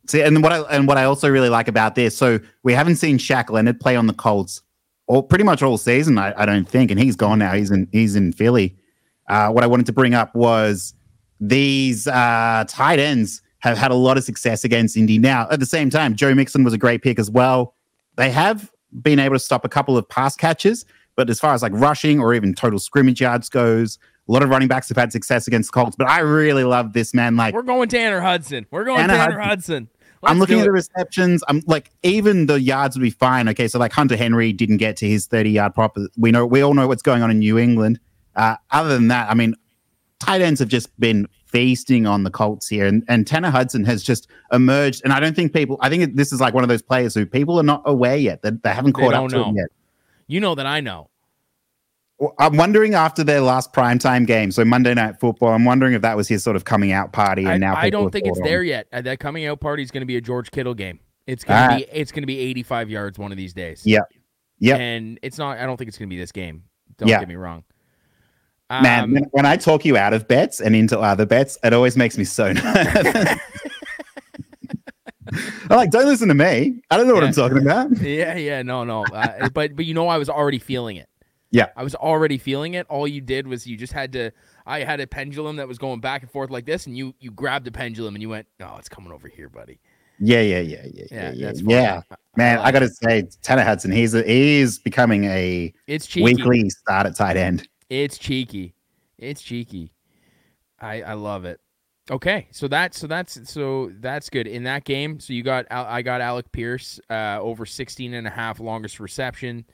[0.08, 2.96] See, and what I and what I also really like about this, so we haven't
[2.96, 4.62] seen Shaq Leonard play on the Colts
[5.06, 7.52] all pretty much all season, I, I don't think, and he's gone now.
[7.52, 8.76] He's in he's in Philly.
[9.28, 10.94] Uh, what I wanted to bring up was
[11.40, 15.18] these uh, tight ends have had a lot of success against Indy.
[15.18, 17.74] Now, at the same time, Joe Mixon was a great pick as well.
[18.16, 18.70] They have
[19.02, 20.84] been able to stop a couple of pass catches,
[21.16, 23.98] but as far as like rushing or even total scrimmage yards goes,
[24.28, 25.96] a lot of running backs have had success against the Colts.
[25.96, 27.36] But I really love this man.
[27.36, 28.66] Like We're going Tanner Hudson.
[28.70, 29.48] We're going Tanner Tanner, Hudson.
[29.48, 29.88] Hudson.
[30.22, 31.44] I'm looking at the receptions.
[31.48, 33.48] I'm like, even the yards would be fine.
[33.48, 35.96] Okay, so like Hunter Henry didn't get to his 30 yard prop.
[36.16, 38.00] We know we all know what's going on in New England.
[38.34, 39.54] Uh, other than that, I mean,
[40.18, 44.02] tight ends have just been feasting on the Colts here, and and Tanner Hudson has
[44.02, 45.02] just emerged.
[45.04, 45.78] And I don't think people.
[45.80, 48.42] I think this is like one of those players who people are not aware yet
[48.42, 49.68] that they haven't caught up don't to him yet.
[50.26, 51.10] You know that I know.
[52.18, 55.50] Well, I'm wondering after their last primetime game, so Monday Night Football.
[55.50, 57.90] I'm wondering if that was his sort of coming out party, and I, now I
[57.90, 58.44] don't think it's on.
[58.44, 58.86] there yet.
[58.92, 60.98] Uh, that coming out party is going to be a George Kittle game.
[61.26, 61.76] It's going to Ah.
[61.78, 63.82] be it's going to be 85 yards one of these days.
[63.84, 64.00] Yeah.
[64.58, 64.76] yeah.
[64.76, 65.58] And it's not.
[65.58, 66.62] I don't think it's going to be this game.
[66.96, 67.18] Don't Yeah.
[67.18, 67.64] get me wrong.
[68.70, 71.72] Man, Um, when, when I talk you out of bets and into other bets, it
[71.74, 73.38] always makes me so nervous.
[75.70, 76.80] I'm like, don't listen to me.
[76.90, 77.96] I don't know what I'm talking about.
[78.00, 79.04] yeah, yeah, no, no.
[79.04, 81.08] Uh, but but you know, I was already feeling it.
[81.50, 81.68] Yeah.
[81.76, 82.86] I was already feeling it.
[82.88, 84.32] All you did was you just had to.
[84.66, 87.30] I had a pendulum that was going back and forth like this, and you you
[87.30, 89.80] grabbed the pendulum and you went, "Oh, it's coming over here, buddy."
[90.18, 92.02] Yeah, yeah, yeah, yeah, Yeah, yeah, yeah.
[92.10, 92.16] yeah.
[92.36, 96.24] Man, I I, gotta say, Tanner Hudson, he's a, he's becoming a It's cheeky.
[96.24, 97.68] weekly start at tight end.
[97.90, 98.74] It's cheeky.
[99.18, 99.92] It's cheeky.
[100.80, 101.60] I I love it.
[102.08, 105.18] Okay, so that's so that's so that's good in that game.
[105.18, 109.64] So you got I got Alec Pierce uh, over 16 and a half longest reception,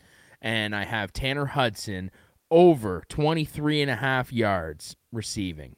[0.41, 2.11] and I have Tanner Hudson
[2.51, 5.77] over 23 and a half yards receiving.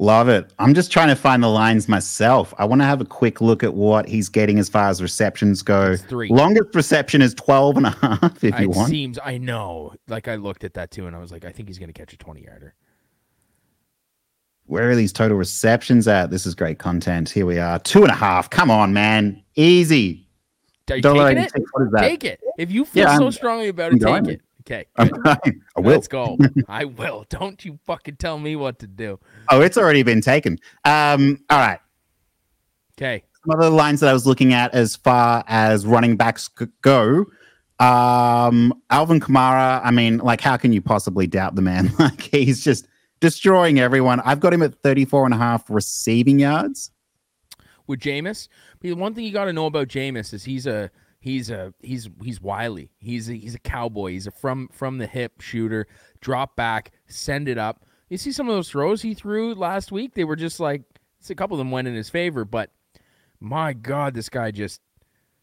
[0.00, 0.52] Love it.
[0.60, 2.54] I'm just trying to find the lines myself.
[2.56, 5.60] I want to have a quick look at what he's getting as far as receptions
[5.60, 5.92] go.
[5.92, 6.28] It's three.
[6.28, 8.90] Longest reception is 12 and a half, if you It want.
[8.90, 9.94] seems I know.
[10.06, 11.92] Like I looked at that too, and I was like, I think he's going to
[11.92, 12.74] catch a 20 yarder.
[14.68, 16.30] Where are these total receptions at?
[16.30, 17.28] This is great content.
[17.30, 17.78] Here we are.
[17.80, 18.50] Two and a half.
[18.50, 19.42] Come on, man.
[19.56, 20.28] Easy.
[20.90, 21.52] Are you Dollar taking it?
[21.72, 22.00] What is that?
[22.00, 22.40] Take it.
[22.58, 24.26] If you feel Yeah, so I'm- strongly about I'm it, take going.
[24.30, 24.40] it.
[24.62, 24.84] Okay.
[24.96, 25.22] I'm good.
[25.22, 25.60] trying.
[25.76, 25.90] I will.
[25.92, 26.36] Let's go.
[26.68, 27.24] I will.
[27.30, 29.18] Don't you fucking tell me what to do.
[29.50, 30.58] Oh, it's already been taken.
[30.84, 31.80] Um, all right.
[32.98, 33.24] Okay.
[33.46, 36.48] Some other lines that I was looking at as far as running backs
[36.82, 37.24] go.
[37.80, 41.90] Um, Alvin Kamara, I mean, like, how can you possibly doubt the man?
[41.98, 42.86] Like, he's just
[43.20, 44.20] destroying everyone.
[44.20, 46.90] I've got him at 34 and a half receiving yards.
[47.86, 48.48] With Jameis,
[48.80, 52.08] the one thing you got to know about Jameis is he's a he's a he's
[52.22, 52.90] he's wily.
[52.98, 54.12] He's a, he's a cowboy.
[54.12, 55.86] He's a from from the hip shooter.
[56.20, 57.86] Drop back, send it up.
[58.10, 60.14] You see some of those throws he threw last week.
[60.14, 60.82] They were just like
[61.30, 62.70] a couple of them went in his favor, but
[63.40, 64.80] my God, this guy just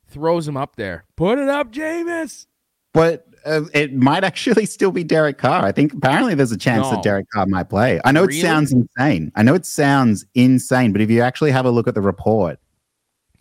[0.07, 1.05] throws him up there.
[1.15, 2.47] Put it up, Jameis.
[2.93, 5.63] But uh, it might actually still be Derek Carr.
[5.65, 6.91] I think apparently there's a chance No.
[6.91, 7.99] that Derek Carr might play.
[8.03, 8.41] I know it Really?
[8.41, 9.31] sounds insane.
[9.36, 12.60] I know it sounds insane, but if you actually have a look at the report,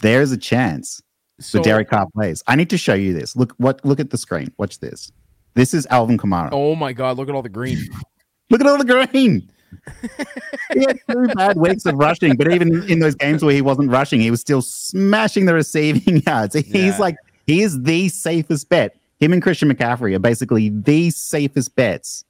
[0.00, 1.00] there's a chance
[1.40, 2.42] So that Derek Carr plays.
[2.46, 3.34] I need to show you this.
[3.36, 4.52] Look what look at the screen.
[4.58, 5.10] Watch this.
[5.54, 6.48] This is Alvin Kamara.
[6.52, 7.16] Oh my God!
[7.16, 7.78] Look at all the green.
[8.50, 9.50] Look at all the green.
[10.72, 13.90] he had two bad weeks of rushing, but even in those games where he wasn't
[13.90, 16.54] rushing, he was still smashing the receiving yards.
[16.54, 16.96] He's Yeah.
[16.98, 18.96] like, he is the safest bet.
[19.24, 22.24] Him and Christian McCaffrey are basically the safest bets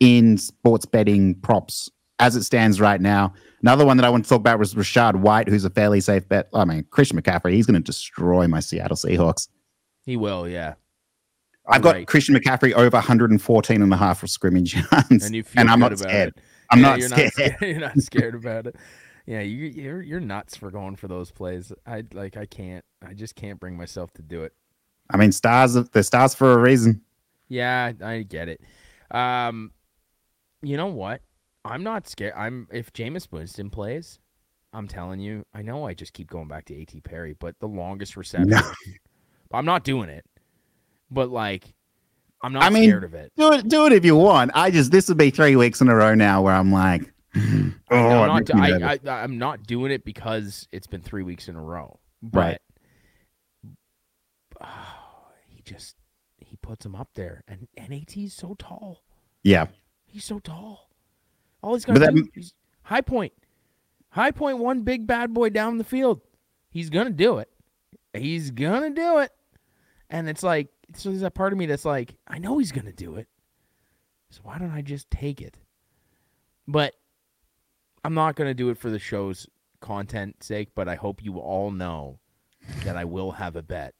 [0.00, 3.34] in sports betting props as it stands right now.
[3.60, 6.26] Another one that I want to talk about was Rachaad White, who's a fairly safe
[6.26, 6.48] bet.
[6.54, 9.48] I mean, Christian McCaffrey, he's going to destroy my Seattle Seahawks.
[10.06, 10.74] he will, yeah.
[11.66, 12.06] I've got Right.
[12.06, 15.26] Christian McCaffrey over 114 and a half for scrimmage yards.
[15.30, 16.28] And and I'm not scared.
[16.28, 16.38] it.
[16.70, 17.24] I'm Yeah, not you're scared.
[17.24, 17.56] Not scared.
[17.60, 18.76] You're not scared about it.
[19.26, 21.70] Yeah, you, you're you're nuts for going for those plays.
[21.86, 22.82] I like I can't.
[23.06, 24.52] I just can't bring myself to do it.
[25.10, 27.02] I mean, stars, they're stars for a reason.
[27.48, 28.60] Yeah, I, get it.
[29.10, 29.70] Um,
[30.62, 31.20] you know what?
[31.64, 32.34] I'm not scared.
[32.36, 34.18] I'm if Jameis Winston plays,
[34.72, 35.44] I'm telling you.
[35.54, 37.00] I know I just keep going back to A.T.
[37.00, 38.50] Perry, but the longest reception.
[38.50, 38.60] No.
[39.52, 40.24] I'm not doing it.
[41.10, 41.72] But like,
[42.42, 43.32] I'm not I mean, scared of it.
[43.36, 44.50] Do it, do it if you want.
[44.54, 47.02] I just, this would be three weeks in a row now where I'm like,
[47.36, 48.98] oh, I'm, not, I.
[49.06, 51.98] I, I'm not doing it because it's been three weeks in a row.
[52.32, 52.58] Right.
[53.62, 54.93] But oh, he
[55.64, 55.96] just
[56.38, 59.02] he puts him up there, and NAT's so tall.
[59.42, 59.66] yeah.
[60.06, 60.90] He's so tall.
[61.62, 63.32] All he's got But to that- do is high point,
[64.10, 66.20] high point, one big bad boy down the field.
[66.70, 67.50] He's gonna do it.
[68.12, 69.32] He's gonna do it.
[70.10, 72.92] And it's like, so there's that part of me that's like, I know he's gonna
[72.92, 73.26] do it.
[74.30, 75.56] So why don't I just take it?
[76.68, 76.94] But
[78.04, 79.48] I'm not gonna do it for the show's
[79.80, 80.70] content sake.
[80.76, 82.20] But I hope you all know
[82.84, 83.94] that I will have a bet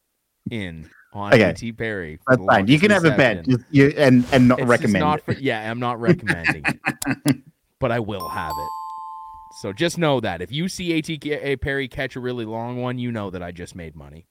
[0.50, 1.50] in on Okay.
[1.50, 1.72] A.T.
[1.72, 2.18] Perry.
[2.28, 2.66] That's fine.
[2.66, 5.70] You can have a bet just, you, and, and not It's recommend not for- yeah,
[5.70, 7.36] I'm not recommending it,
[7.80, 8.68] but I will have it.
[9.62, 13.12] So just know that if you see AT Perry catch a really long one, you
[13.12, 14.26] know that I just made money.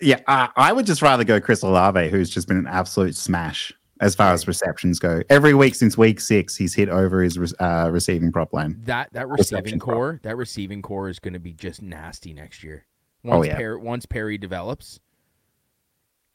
[0.00, 3.72] Yeah, I, I would just rather go Chris Olave, who's just been an absolute smash
[4.00, 5.22] as far as receptions go.
[5.28, 8.80] Every week since week six, he's hit over his uh, receiving prop line.
[8.84, 9.94] That that Reception receiving prop.
[9.96, 12.84] core, that receiving corps is going to be just nasty next year.
[13.24, 13.56] Oh, yeah.
[13.56, 15.00] Perry, once Perry develops,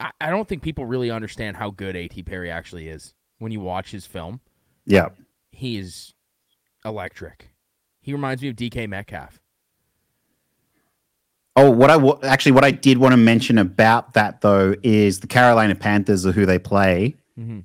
[0.03, 2.21] I, I don't think people really understand how good A.T.
[2.23, 3.13] Perry actually is.
[3.39, 4.39] When you watch his film,
[4.85, 5.09] Yeah.
[5.51, 6.13] he is
[6.85, 7.49] electric.
[8.01, 9.39] He reminds me of DK Metcalf.
[11.55, 15.27] Oh, what I actually what I did want to mention about that though is the
[15.27, 17.15] Carolina Panthers are who they play.
[17.39, 17.63] Mhm.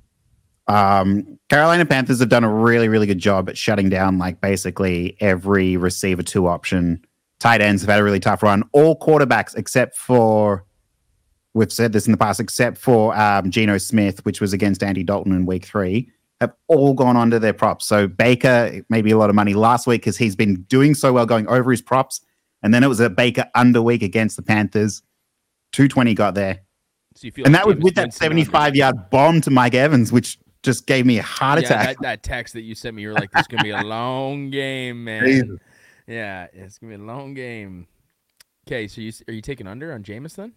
[0.67, 5.17] Um, Carolina Panthers have done a really really good job at shutting down like basically
[5.19, 7.03] every receiver two option.
[7.39, 8.63] Tight ends have had a really tough run.
[8.73, 10.65] All quarterbacks except for
[11.53, 15.03] we've said this in the past, except for um, Geno Smith, which was against Andy
[15.03, 17.85] Dalton in week three, have all gone under their props.
[17.85, 21.25] So Baker maybe a lot of money last week because he's been doing so well
[21.25, 22.21] going over his props.
[22.63, 25.01] And then it was a Baker under week against the Panthers.
[25.73, 26.61] 220 got there.
[27.15, 30.11] So you feel And like that was with that 75 yard bomb to Mike Evans,
[30.11, 31.87] which just gave me a heart yeah, attack.
[31.87, 33.81] That, that text that you sent me, you were like, "This is gonna be a
[33.81, 35.59] long game, man." Jesus.
[36.07, 37.87] Yeah, it's gonna be a long game.
[38.67, 40.53] Okay, so you are you taking under on Jameis then?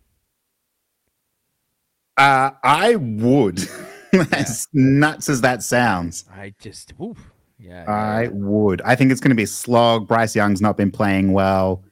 [2.16, 3.61] Uh, I would.
[4.33, 7.33] as nuts as that sounds, I just, oof.
[7.59, 8.29] Yeah, I yeah.
[8.33, 8.83] would.
[8.83, 10.07] I think it's going to be a slog.
[10.09, 11.85] Bryce Young's not been playing well.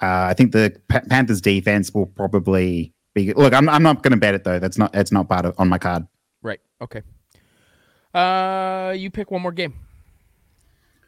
[0.00, 3.32] Uh, I think the Pa- Panthers defense will probably be.
[3.32, 4.58] Look, I'm, I'm not going to bet it though.
[4.58, 4.94] That's not.
[4.94, 6.06] It's not part of on my card.
[6.42, 6.60] right.
[6.80, 7.02] Okay.
[8.14, 9.74] Uh, you pick one more game.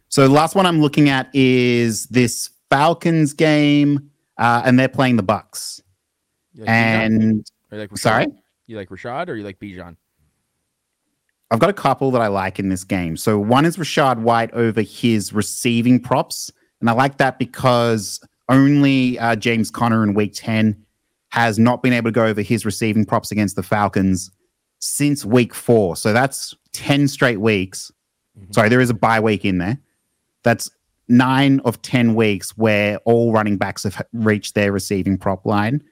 [0.09, 5.17] So the last one I'm looking at is this Falcons game, uh, and they're playing
[5.17, 5.81] the Bucs.
[6.57, 6.69] Bijan?
[6.69, 7.99] And Or you like Rachaad?
[7.99, 8.27] sorry,
[8.67, 9.97] you like Rachaad or you like Bijan?
[11.51, 13.17] I've got a couple that I like in this game.
[13.17, 16.51] So one is Rachaad White over his receiving props,
[16.81, 20.85] and I like that because only uh, James Conner in Week Ten
[21.31, 24.31] has not been able to go over his receiving props against the Falcons
[24.81, 25.97] since Week Four.
[25.97, 27.91] So that's ten straight weeks.
[28.39, 28.55] Mhm.
[28.55, 29.79] Sorry, there is a bye week in there.
[30.43, 30.71] That's
[31.09, 35.83] nine of ten weeks where all running backs have reached their receiving prop line.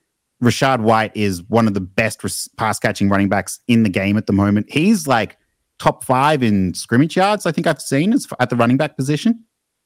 [0.43, 4.17] Rachaad White is one of the best res- pass catching running backs in the game
[4.17, 4.71] at the moment.
[4.71, 5.37] He's like
[5.79, 7.47] top five in scrimmage yards.
[7.47, 9.45] I think I've seen as at the running back position,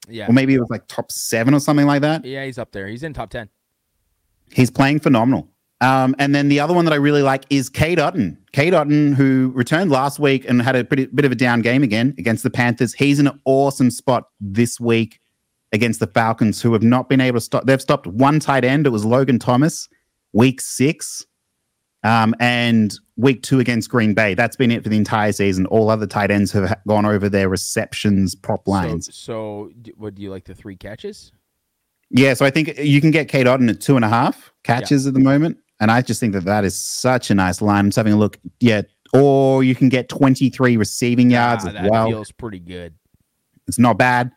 [0.09, 0.27] Yeah.
[0.29, 2.25] or maybe it was like top seven or something like that.
[2.25, 2.87] Yeah, he's up there.
[2.87, 3.49] He's in top 10.
[4.51, 5.49] He's playing phenomenal.
[5.79, 8.37] Um, and then the other one that I really like is Cade Otton.
[8.51, 11.81] Cade Otton, who returned last week and had a pretty, bit of a down game
[11.81, 12.93] again against the Panthers.
[12.93, 15.19] He's in an awesome spot this week
[15.71, 17.65] against the Falcons, who have not been able to stop.
[17.65, 18.85] They've stopped one tight end.
[18.85, 19.89] It was Logan Thomas,
[20.33, 21.25] week six.
[22.03, 24.33] Um, and week two against Green Bay.
[24.33, 25.67] That's been it for the entire season.
[25.67, 29.05] All other tight ends have gone over their receptions prop lines.
[29.15, 31.31] So, so what do you like the three catches?
[32.09, 35.05] Yeah, so I think you can get Cade Otton at two and a half catches
[35.05, 37.77] at the moment, and I just think that that is such a nice line.
[37.81, 38.39] I'm just having a look.
[38.59, 38.81] Yeah,
[39.13, 42.07] or you can get 23 receiving yards Ah, as that well.
[42.09, 42.95] feels pretty good.
[43.67, 44.31] It's not bad.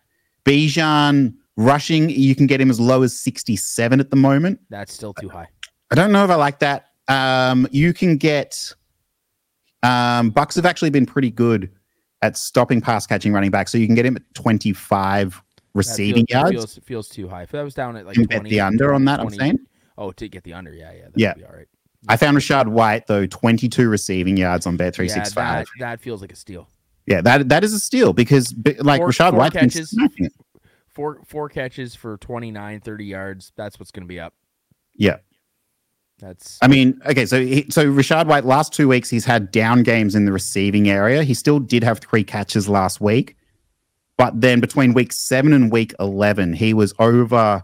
[0.44, 4.60] Bijan rushing, you can get him as low as 67 at the moment.
[4.70, 5.48] That's still too high.
[5.94, 6.86] I don't know if I like that.
[7.06, 8.72] Um, you can get
[9.84, 11.70] um, Bucs have actually been pretty good
[12.20, 15.42] at stopping pass catching running back, so you can get him at 25 That
[15.74, 16.52] receiving feels, yards.
[16.54, 17.42] Feels, feels too high.
[17.42, 19.18] If that was down at like You can bet the under on that.
[19.20, 19.58] 20 I'm saying.
[19.96, 20.74] Oh, to get the under.
[20.74, 21.08] Yeah, yeah.
[21.14, 21.34] Yeah.
[21.34, 21.68] Be all right.
[22.08, 25.34] I found Rachaad White though 22 receiving yards on Bet Yeah, 365.
[25.44, 26.68] that, that feels like a steal.
[27.06, 29.96] Yeah, that that is a steal because like Four- Rachaad four White's catches.
[30.88, 33.52] Four four catches for 29, 30 yards.
[33.56, 34.34] That's what's going to be up.
[34.96, 35.18] Yeah,
[36.18, 39.82] That's I mean, okay, so he, so Rachaad White last two weeks he's had down
[39.82, 41.24] games in the receiving area.
[41.24, 43.36] He still did have three catches last week,
[44.16, 47.62] but then between week seven and week eleven, he was over.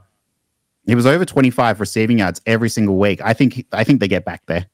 [0.87, 3.21] He was over 25 receiving yards every single week.
[3.23, 4.67] I think I think they get back there.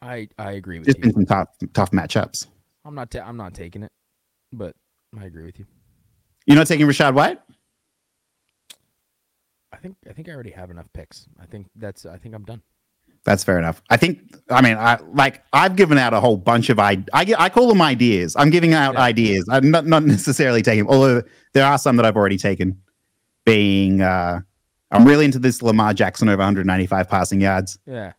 [0.00, 1.02] I I agree with Just you.
[1.04, 2.46] been some tough tough matchups.
[2.84, 3.92] I'm not ta- I'm not taking it,
[4.52, 4.74] but
[5.18, 5.66] I agree with you.
[6.46, 7.40] You're not taking Rachaad White?
[9.72, 11.26] I think I think I already have enough picks.
[11.40, 12.62] I think that's I think I'm done.
[13.24, 13.82] That's fair enough.
[13.90, 14.20] I think.
[14.50, 15.42] I mean, I like.
[15.52, 17.04] I've given out a whole bunch of I.
[17.12, 18.34] I, I call them ideas.
[18.36, 19.00] I'm giving out Yeah.
[19.02, 19.46] ideas.
[19.50, 20.86] I'm not not necessarily taking.
[20.88, 22.80] Although there are some that I've already taken.
[23.46, 24.40] Being, uh
[24.90, 27.78] I'm really into this Lamar Jackson over 195 passing yards.
[27.86, 28.12] Yeah.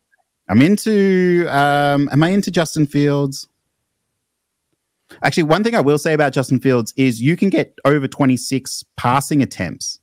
[0.49, 1.47] I'm into.
[1.49, 3.47] um Am I into Justin Fields?
[5.23, 8.83] Actually, one thing I will say about Justin Fields is you can get over 26
[8.97, 9.99] passing attempts.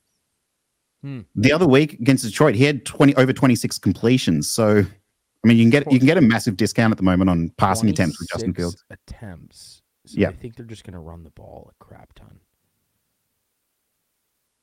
[1.01, 1.21] Hmm.
[1.35, 4.49] The other week against Detroit, he had 20 over 26 completions.
[4.49, 7.29] So, I mean, you can get you can get a massive discount at the moment
[7.29, 8.85] on passing attempts with Justin 26 Fields.
[8.89, 9.81] Attempts.
[10.05, 10.29] So Yeah.
[10.29, 12.39] I think they're just going to run the ball a crap ton.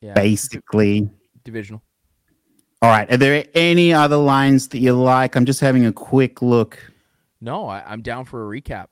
[0.03, 0.13] Yeah.
[0.15, 1.09] Basically,
[1.45, 1.83] divisional.
[2.83, 3.11] all right.
[3.11, 5.37] Are there any other lines that you like?
[5.37, 6.79] I'm just having a quick look.
[7.41, 8.87] No, I, I'm down for a recap.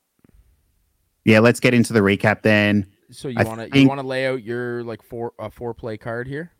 [1.25, 2.87] Yeah, let's get into the recap then.
[3.11, 5.97] So you want to you want to lay out your like four a four play
[5.99, 6.53] card here?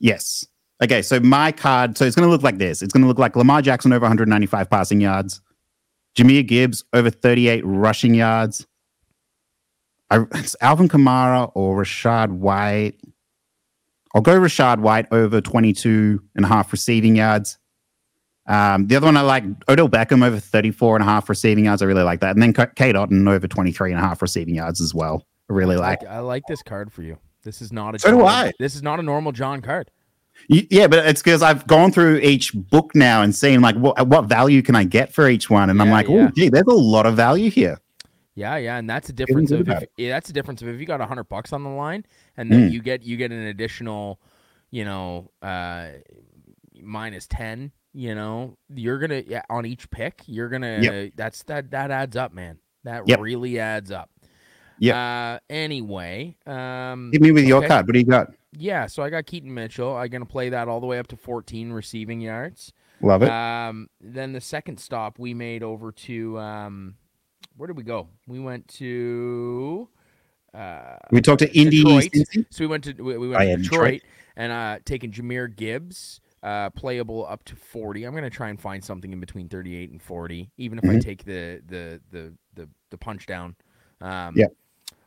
[0.00, 0.46] Yes.
[0.82, 2.82] Okay, so my card, so it's going to look like this.
[2.82, 5.40] It's going to look like Lamar Jackson over 195 passing yards,
[6.16, 8.66] Jahmyr Gibbs over 38 rushing yards.
[10.10, 13.00] I, it's Alvin Kamara or Rachaad White.
[14.14, 17.58] I'll go Rachaad White over 22 and a half receiving yards.
[18.46, 21.82] Um, the other one I like, Odell Beckham over 34 and a half receiving yards.
[21.82, 22.36] I really like that.
[22.36, 25.26] And then Cade Otton over 23 and a half receiving yards as well.
[25.50, 26.04] I really like.
[26.04, 27.18] I like this card for you.
[27.44, 28.52] This is not a So do I.
[28.58, 29.90] This is not a normal John card.
[30.48, 34.24] Yeah, but it's because I've gone through each book now and seen like what what
[34.24, 36.26] value can I get for each one, and I'm like, yeah.
[36.26, 37.78] oh, gee, there's a lot of value here.
[38.34, 40.86] Yeah, yeah, and that's a difference of if, yeah, that's a difference of if you
[40.86, 42.04] got a hundred bucks on the line,
[42.36, 42.72] and then Mm.
[42.72, 44.20] you get you get an additional,
[44.72, 45.90] you know, uh,
[46.82, 47.70] minus ten.
[47.92, 50.22] You know, you're gonna yeah, on each pick.
[50.26, 52.58] You're gonna that's that that adds up, man.
[52.82, 53.20] That Yep.
[53.20, 54.10] really adds up.
[54.78, 54.94] Yep.
[54.96, 57.68] Uh, anyway, um, Hit me with your okay.
[57.68, 57.86] card.
[57.86, 58.28] What do you got?
[58.52, 58.86] yeah.
[58.86, 59.96] So I got Keaton Mitchell.
[59.96, 62.72] I'm gonna play that all the way up to 14 receiving yards.
[63.00, 63.30] Love it.
[63.30, 66.94] Um, then the second stop we made over to um,
[67.56, 68.08] where did we go?
[68.26, 69.88] We went to
[70.54, 71.82] uh, we talked to Indy.
[72.50, 73.92] So we went to we, we went yeah, to Detroit.
[73.94, 74.02] Detroit,
[74.36, 78.04] and uh, taking Jahmyr Gibbs, uh, playable up to 40.
[78.04, 81.02] I'm gonna try and find something in between 38 and 40, even if I Mhm.
[81.04, 83.56] take the the the the, the punch down.
[84.00, 84.46] Um, Yeah.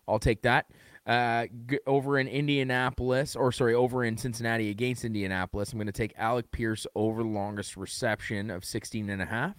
[0.07, 0.67] I'll take that.
[1.05, 5.93] Uh, g- over in Indianapolis, or sorry, over in Cincinnati against Indianapolis, I'm going to
[5.93, 9.55] take Alec Pierce over the longest reception of 16 and a half,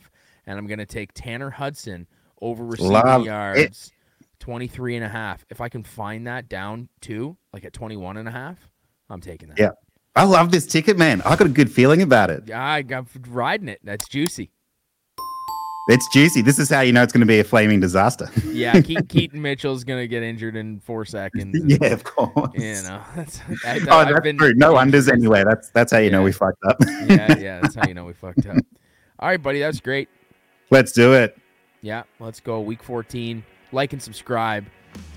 [0.46, 2.07] and I'm going to take Tanner Hudson
[2.42, 3.26] over receiving Love it.
[3.26, 3.92] yards
[4.40, 5.44] 23 and a half.
[5.51, 8.68] If I can find that down to like at 21 and a half,
[9.11, 9.59] I'm taking that.
[9.59, 9.70] Yeah.
[10.14, 11.22] I love this ticket, man.
[11.22, 12.44] I got a good feeling about it.
[12.46, 13.80] Yeah, I'm riding it.
[13.84, 14.51] That's juicy.
[15.91, 16.43] It's juicy.
[16.43, 18.28] This is how you know it's going to be a flaming disaster.
[18.47, 21.59] Yeah, Ke- Keaton Mitchell's gonna get injured in four seconds.
[21.59, 22.51] and, yeah, of course.
[22.55, 24.53] You know, that's, I, Oh, I've that's been- true.
[24.55, 25.45] No unders anyway.
[25.45, 26.76] That's that's how you know we fucked up.
[27.09, 28.57] yeah, yeah, that's how you know we fucked up.
[29.18, 30.09] All right, buddy, that's great.
[30.70, 31.39] Let's do it.
[31.80, 32.61] Yeah, let's go.
[32.61, 33.43] Week 14.
[33.72, 34.66] Like and subscribe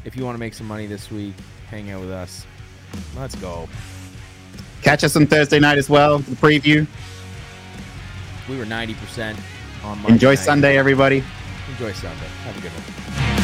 [0.06, 1.34] if you want to make some money this week.
[1.70, 2.46] Hang out with us.
[3.18, 3.68] Let's go.
[4.82, 6.20] Catch us on Thursday night as well.
[6.20, 6.88] The preview.
[8.50, 9.44] We were 90% on Monday
[10.08, 10.40] Enjoy night.
[10.40, 11.24] Sunday, everybody.
[11.70, 12.28] Enjoy Sunday.
[12.44, 13.41] Have a good one.